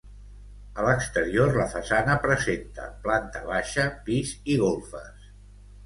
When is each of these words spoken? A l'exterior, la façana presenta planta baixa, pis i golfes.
A 0.79 0.85
l'exterior, 0.87 1.53
la 1.61 1.67
façana 1.75 2.17
presenta 2.25 2.89
planta 3.07 3.45
baixa, 3.53 3.89
pis 4.09 4.37
i 4.57 4.61
golfes. 4.67 5.35